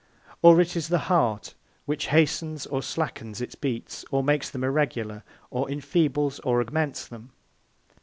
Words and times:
Or 0.41 0.59
it 0.59 0.75
is 0.75 0.87
the 0.87 0.97
heart, 1.13 1.53
which 1.85 2.07
hastens 2.07 2.65
or 2.65 2.81
slackens 2.81 3.39
its 3.39 3.53
beats, 3.53 4.03
or 4.09 4.23
makes 4.23 4.49
them 4.49 4.63
irregular, 4.63 5.21
or 5.51 5.69
enfeebles, 5.69 6.39
or 6.39 6.59
augments 6.59 7.07
them. 7.07 7.33